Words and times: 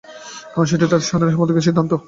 কারণ, 0.51 0.65
সেটিও 0.65 0.91
তাদের 0.91 1.07
স্বাধীন 1.09 1.29
সম্পাদকীয় 1.31 1.65
সিদ্ধান্ত। 1.67 1.91